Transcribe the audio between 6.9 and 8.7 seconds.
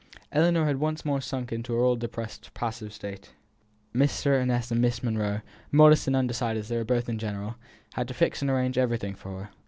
were in general, had to fix and